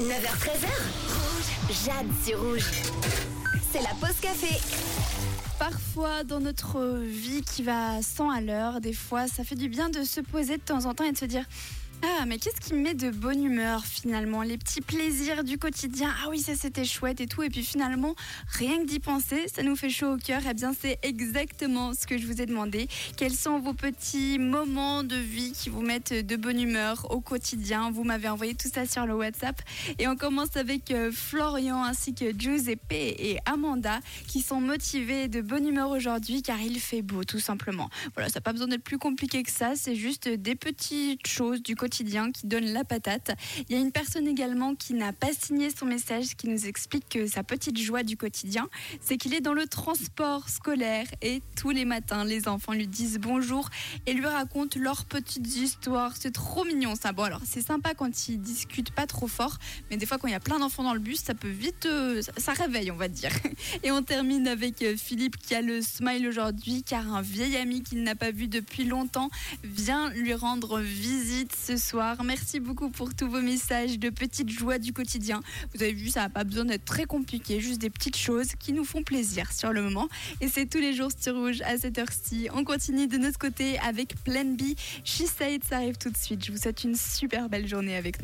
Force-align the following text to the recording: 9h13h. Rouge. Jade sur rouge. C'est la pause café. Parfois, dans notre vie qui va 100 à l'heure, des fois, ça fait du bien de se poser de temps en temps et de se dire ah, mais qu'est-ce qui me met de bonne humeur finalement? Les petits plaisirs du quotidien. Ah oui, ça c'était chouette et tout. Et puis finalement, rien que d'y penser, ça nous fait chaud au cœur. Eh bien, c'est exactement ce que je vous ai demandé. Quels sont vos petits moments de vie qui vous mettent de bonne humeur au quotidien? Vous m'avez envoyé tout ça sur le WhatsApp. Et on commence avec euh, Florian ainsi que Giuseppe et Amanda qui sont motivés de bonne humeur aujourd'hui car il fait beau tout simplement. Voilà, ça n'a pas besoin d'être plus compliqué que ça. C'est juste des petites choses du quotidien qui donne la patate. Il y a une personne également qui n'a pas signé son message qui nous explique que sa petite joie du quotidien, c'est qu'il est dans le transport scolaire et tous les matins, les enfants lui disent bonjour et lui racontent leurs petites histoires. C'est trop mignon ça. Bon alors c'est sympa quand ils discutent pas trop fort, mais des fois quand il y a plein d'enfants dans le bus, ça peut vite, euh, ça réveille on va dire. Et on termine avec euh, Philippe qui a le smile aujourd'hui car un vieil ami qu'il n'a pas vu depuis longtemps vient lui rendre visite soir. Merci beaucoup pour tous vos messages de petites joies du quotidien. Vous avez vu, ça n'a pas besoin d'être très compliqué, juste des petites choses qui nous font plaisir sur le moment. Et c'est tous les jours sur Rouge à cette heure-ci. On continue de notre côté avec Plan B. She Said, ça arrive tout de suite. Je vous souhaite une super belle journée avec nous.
9h13h. 0.00 0.68
Rouge. 1.08 1.86
Jade 1.86 2.06
sur 2.22 2.38
rouge. 2.38 2.66
C'est 3.72 3.80
la 3.80 3.94
pause 3.98 4.20
café. 4.20 4.54
Parfois, 5.58 6.22
dans 6.22 6.38
notre 6.38 6.98
vie 6.98 7.40
qui 7.42 7.62
va 7.62 8.02
100 8.02 8.28
à 8.28 8.40
l'heure, 8.42 8.80
des 8.82 8.92
fois, 8.92 9.26
ça 9.26 9.42
fait 9.42 9.54
du 9.54 9.70
bien 9.70 9.88
de 9.88 10.02
se 10.02 10.20
poser 10.20 10.58
de 10.58 10.62
temps 10.62 10.84
en 10.84 10.92
temps 10.92 11.04
et 11.04 11.12
de 11.12 11.16
se 11.16 11.24
dire 11.24 11.44
ah, 12.02 12.24
mais 12.26 12.38
qu'est-ce 12.38 12.60
qui 12.60 12.74
me 12.74 12.80
met 12.80 12.94
de 12.94 13.10
bonne 13.10 13.42
humeur 13.42 13.84
finalement? 13.84 14.42
Les 14.42 14.58
petits 14.58 14.82
plaisirs 14.82 15.44
du 15.44 15.58
quotidien. 15.58 16.12
Ah 16.22 16.28
oui, 16.28 16.40
ça 16.40 16.54
c'était 16.54 16.84
chouette 16.84 17.20
et 17.20 17.26
tout. 17.26 17.42
Et 17.42 17.48
puis 17.48 17.62
finalement, 17.62 18.14
rien 18.48 18.78
que 18.82 18.86
d'y 18.86 19.00
penser, 19.00 19.46
ça 19.48 19.62
nous 19.62 19.76
fait 19.76 19.88
chaud 19.88 20.14
au 20.14 20.16
cœur. 20.18 20.42
Eh 20.48 20.54
bien, 20.54 20.72
c'est 20.78 20.98
exactement 21.02 21.94
ce 21.94 22.06
que 22.06 22.18
je 22.18 22.26
vous 22.26 22.42
ai 22.42 22.46
demandé. 22.46 22.88
Quels 23.16 23.34
sont 23.34 23.58
vos 23.58 23.72
petits 23.72 24.38
moments 24.38 25.04
de 25.04 25.16
vie 25.16 25.52
qui 25.52 25.70
vous 25.70 25.80
mettent 25.80 26.12
de 26.12 26.36
bonne 26.36 26.60
humeur 26.60 27.06
au 27.10 27.20
quotidien? 27.20 27.90
Vous 27.90 28.04
m'avez 28.04 28.28
envoyé 28.28 28.54
tout 28.54 28.68
ça 28.72 28.86
sur 28.86 29.06
le 29.06 29.14
WhatsApp. 29.14 29.60
Et 29.98 30.06
on 30.06 30.16
commence 30.16 30.56
avec 30.56 30.90
euh, 30.90 31.10
Florian 31.10 31.82
ainsi 31.82 32.14
que 32.14 32.30
Giuseppe 32.38 32.92
et 32.92 33.38
Amanda 33.46 34.00
qui 34.26 34.42
sont 34.42 34.60
motivés 34.60 35.28
de 35.28 35.40
bonne 35.40 35.66
humeur 35.66 35.90
aujourd'hui 35.90 36.42
car 36.42 36.60
il 36.60 36.78
fait 36.78 37.02
beau 37.02 37.24
tout 37.24 37.40
simplement. 37.40 37.88
Voilà, 38.14 38.28
ça 38.28 38.38
n'a 38.40 38.42
pas 38.42 38.52
besoin 38.52 38.68
d'être 38.68 38.84
plus 38.84 38.98
compliqué 38.98 39.42
que 39.42 39.50
ça. 39.50 39.72
C'est 39.76 39.96
juste 39.96 40.28
des 40.28 40.54
petites 40.54 41.26
choses 41.26 41.62
du 41.62 41.74
quotidien 41.74 41.85
qui 41.88 42.46
donne 42.46 42.66
la 42.72 42.84
patate. 42.84 43.32
Il 43.68 43.76
y 43.76 43.78
a 43.78 43.80
une 43.80 43.92
personne 43.92 44.26
également 44.26 44.74
qui 44.74 44.94
n'a 44.94 45.12
pas 45.12 45.32
signé 45.32 45.70
son 45.70 45.86
message 45.86 46.36
qui 46.36 46.48
nous 46.48 46.66
explique 46.66 47.08
que 47.08 47.26
sa 47.26 47.42
petite 47.42 47.78
joie 47.78 48.02
du 48.02 48.16
quotidien, 48.16 48.68
c'est 49.00 49.16
qu'il 49.16 49.34
est 49.34 49.40
dans 49.40 49.52
le 49.52 49.66
transport 49.66 50.48
scolaire 50.48 51.06
et 51.22 51.42
tous 51.56 51.70
les 51.70 51.84
matins, 51.84 52.24
les 52.24 52.48
enfants 52.48 52.72
lui 52.72 52.86
disent 52.86 53.18
bonjour 53.18 53.68
et 54.06 54.12
lui 54.12 54.26
racontent 54.26 54.78
leurs 54.80 55.04
petites 55.04 55.56
histoires. 55.56 56.14
C'est 56.18 56.32
trop 56.32 56.64
mignon 56.64 56.94
ça. 56.94 57.12
Bon 57.12 57.24
alors 57.24 57.40
c'est 57.44 57.62
sympa 57.62 57.94
quand 57.94 58.28
ils 58.28 58.40
discutent 58.40 58.92
pas 58.92 59.06
trop 59.06 59.28
fort, 59.28 59.58
mais 59.90 59.96
des 59.96 60.06
fois 60.06 60.18
quand 60.18 60.28
il 60.28 60.32
y 60.32 60.34
a 60.34 60.40
plein 60.40 60.58
d'enfants 60.58 60.82
dans 60.82 60.94
le 60.94 61.00
bus, 61.00 61.20
ça 61.20 61.34
peut 61.34 61.48
vite, 61.48 61.86
euh, 61.86 62.22
ça 62.36 62.52
réveille 62.52 62.90
on 62.90 62.96
va 62.96 63.08
dire. 63.08 63.30
Et 63.82 63.90
on 63.90 64.02
termine 64.02 64.48
avec 64.48 64.82
euh, 64.82 64.96
Philippe 64.96 65.36
qui 65.36 65.54
a 65.54 65.62
le 65.62 65.82
smile 65.82 66.26
aujourd'hui 66.26 66.82
car 66.82 67.14
un 67.14 67.22
vieil 67.22 67.56
ami 67.56 67.82
qu'il 67.82 68.02
n'a 68.02 68.14
pas 68.14 68.30
vu 68.30 68.48
depuis 68.48 68.84
longtemps 68.84 69.30
vient 69.64 70.10
lui 70.10 70.34
rendre 70.34 70.80
visite 70.80 71.54
soir. 71.78 72.22
Merci 72.24 72.60
beaucoup 72.60 72.90
pour 72.90 73.14
tous 73.14 73.28
vos 73.28 73.40
messages 73.40 73.98
de 73.98 74.10
petites 74.10 74.50
joies 74.50 74.78
du 74.78 74.92
quotidien. 74.92 75.40
Vous 75.74 75.82
avez 75.82 75.92
vu, 75.92 76.08
ça 76.08 76.20
n'a 76.20 76.28
pas 76.28 76.44
besoin 76.44 76.64
d'être 76.64 76.84
très 76.84 77.04
compliqué, 77.04 77.60
juste 77.60 77.80
des 77.80 77.90
petites 77.90 78.16
choses 78.16 78.52
qui 78.58 78.72
nous 78.72 78.84
font 78.84 79.02
plaisir 79.02 79.52
sur 79.52 79.72
le 79.72 79.82
moment. 79.82 80.08
Et 80.40 80.48
c'est 80.48 80.66
tous 80.66 80.78
les 80.78 80.94
jours 80.94 81.10
sur 81.18 81.34
Rouge 81.34 81.62
à 81.62 81.76
cette 81.78 81.98
heure-ci. 81.98 82.48
On 82.54 82.64
continue 82.64 83.06
de 83.06 83.18
notre 83.18 83.38
côté 83.38 83.78
avec 83.80 84.14
Plan 84.24 84.44
B. 84.44 84.74
She 85.04 85.24
Said, 85.26 85.64
ça 85.64 85.76
arrive 85.76 85.96
tout 85.98 86.10
de 86.10 86.16
suite. 86.16 86.44
Je 86.44 86.52
vous 86.52 86.58
souhaite 86.58 86.84
une 86.84 86.94
super 86.94 87.48
belle 87.48 87.66
journée 87.66 87.96
avec 87.96 88.06
nous. 88.06 88.14